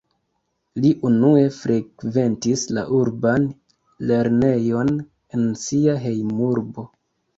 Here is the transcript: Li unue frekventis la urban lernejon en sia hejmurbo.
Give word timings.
Li 0.85 0.89
unue 1.09 1.43
frekventis 1.57 2.63
la 2.77 2.85
urban 3.01 3.45
lernejon 4.13 4.93
en 5.39 5.47
sia 5.69 5.99
hejmurbo. 6.07 6.89